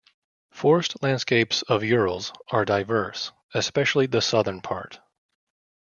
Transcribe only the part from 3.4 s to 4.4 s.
especially the